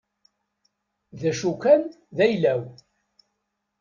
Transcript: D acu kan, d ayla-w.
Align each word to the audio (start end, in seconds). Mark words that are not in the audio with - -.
D 1.19 1.21
acu 1.29 1.51
kan, 1.61 1.83
d 2.15 2.17
ayla-w. 2.25 2.61